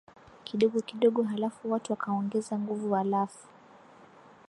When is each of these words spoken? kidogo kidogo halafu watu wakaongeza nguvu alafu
kidogo 0.43 0.81
kidogo 0.81 1.23
halafu 1.23 1.71
watu 1.71 1.91
wakaongeza 1.93 2.59
nguvu 2.59 2.95
alafu 2.95 3.47